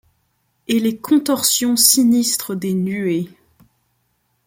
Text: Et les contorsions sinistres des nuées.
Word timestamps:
Et 0.67 0.79
les 0.79 0.97
contorsions 0.97 1.75
sinistres 1.75 2.55
des 2.55 2.73
nuées. 2.73 3.29